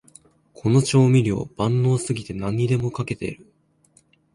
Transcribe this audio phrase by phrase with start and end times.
[0.55, 3.45] この調味料、万能すぎて何にでもかけてる